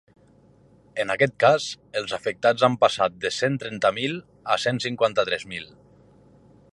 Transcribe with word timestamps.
En 1.03 1.13
aquest 1.15 1.35
cas, 1.43 1.67
els 2.01 2.15
afectats 2.17 2.65
han 2.69 2.79
passat 2.85 3.21
de 3.27 3.33
cent 3.37 3.61
trenta 3.65 3.93
mil 4.01 4.19
a 4.55 4.61
cent 4.67 4.81
cinquanta-tres 4.89 5.47
mil. 5.55 5.73